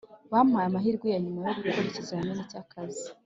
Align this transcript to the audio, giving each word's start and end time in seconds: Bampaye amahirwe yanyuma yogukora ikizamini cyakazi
Bampaye 0.31 0.65
amahirwe 0.67 1.05
yanyuma 1.13 1.39
yogukora 1.45 1.87
ikizamini 1.89 2.49
cyakazi 2.51 3.05